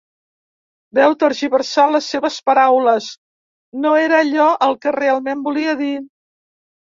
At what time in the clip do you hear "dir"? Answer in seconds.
5.83-5.93